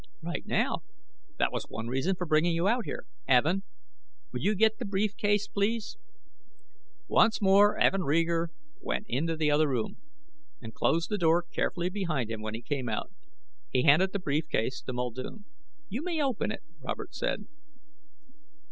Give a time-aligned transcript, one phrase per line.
[0.23, 0.79] "Right now.
[1.37, 3.05] That was one reason for bringing you out here.
[3.27, 3.61] Evin,
[4.31, 5.95] will you get the brief case, please?"
[7.07, 9.97] Once more Evin Reeger went into the other room.
[10.59, 13.11] And closed the door carefully behind him when he came out.
[13.69, 15.45] He handed the brief case to Muldoon.
[15.87, 17.45] "You may open it," Robert said.